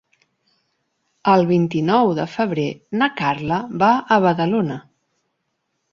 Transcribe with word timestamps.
El 1.33 1.43
vint-i-nou 1.51 2.09
de 2.21 2.25
febrer 2.37 2.65
na 3.03 3.11
Carla 3.23 3.61
va 3.85 3.91
a 4.17 4.21
Badalona. 4.25 4.79